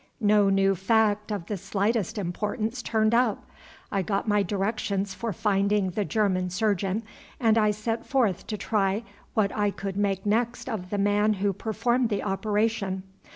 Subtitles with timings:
[0.19, 3.45] No new fact of the slightest importance turned up.
[3.91, 7.03] I got my directions for finding the German surgeon,
[7.39, 9.03] and I set forth to try
[9.35, 13.03] what I could make next of the man who performed the operation.